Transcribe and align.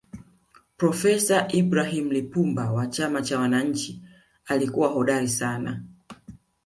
profesa 0.79 1.47
ibrahim 1.51 2.11
lipumba 2.11 2.71
wa 2.71 2.87
chama 2.87 3.21
cha 3.21 3.39
wananchi 3.39 4.01
alikuwa 4.45 4.87
hodari 4.89 5.27
sana 5.29 5.81